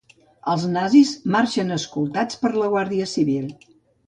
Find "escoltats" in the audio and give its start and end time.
1.77-2.41